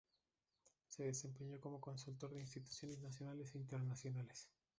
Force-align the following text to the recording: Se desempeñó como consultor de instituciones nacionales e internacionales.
Se 0.87 1.03
desempeñó 1.03 1.59
como 1.59 1.79
consultor 1.79 2.33
de 2.33 2.41
instituciones 2.41 3.01
nacionales 3.03 3.53
e 3.53 3.59
internacionales. 3.59 4.49